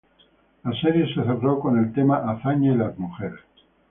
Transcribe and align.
La 0.63 0.71
serie 0.81 1.05
se 1.13 1.21
cerró 1.23 1.59
con 1.59 1.77
el 1.77 1.93
tema 1.93 2.17
"Azaña 2.31 2.73
y 2.73 2.75
las 2.75 2.97
mujeres". 2.97 3.39